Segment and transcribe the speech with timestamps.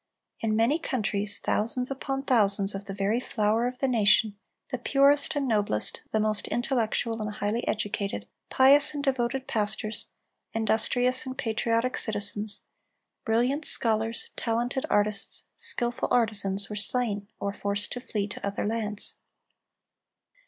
[0.39, 4.35] In many countries, thousands upon thousands of the very flower of the nation,
[4.69, 10.07] the purest and noblest, the most intellectual and highly educated, pious and devoted pastors,
[10.53, 12.61] industrious and patriotic citizens,
[13.25, 19.17] brilliant scholars, talented artists, skilful artisans, were slain, or forced to flee to other lands.